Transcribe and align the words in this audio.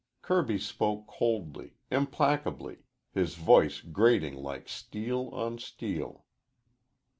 Kirby 0.23 0.57
spoke 0.57 1.05
coldly, 1.05 1.75
implacably, 1.91 2.85
his 3.11 3.35
voice 3.35 3.81
grating 3.81 4.33
like 4.33 4.67
steel 4.67 5.29
on 5.31 5.59
steel. 5.59 6.25